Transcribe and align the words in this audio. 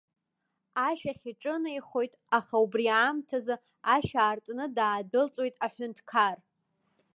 Ашә 0.87 1.05
ахь 1.11 1.25
иҿынеихоит, 1.31 2.13
аха 2.37 2.55
убри 2.63 2.85
аамҭазы 2.97 3.55
ашә 3.95 4.13
аартны 4.23 4.65
даадәылҵуеит 4.75 5.55
аҳәынҭқар. 5.65 6.37